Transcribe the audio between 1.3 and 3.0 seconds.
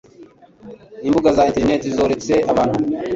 za interineti zoretse abubu